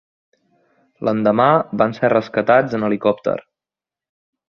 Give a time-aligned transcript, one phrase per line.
[1.09, 1.47] L'endemà
[1.83, 3.37] van ser rescatats en helicòpter.